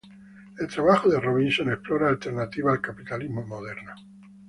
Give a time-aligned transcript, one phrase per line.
[0.57, 3.93] El trabajo de Robinson explora alternativas al capitalismo moderno.